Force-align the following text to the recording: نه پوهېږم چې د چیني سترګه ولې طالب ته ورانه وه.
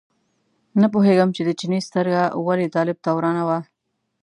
نه 0.81 0.87
پوهېږم 0.93 1.29
چې 1.35 1.41
د 1.45 1.49
چیني 1.59 1.79
سترګه 1.87 2.21
ولې 2.45 2.67
طالب 2.75 2.97
ته 3.03 3.09
ورانه 3.17 3.43
وه. 3.47 3.59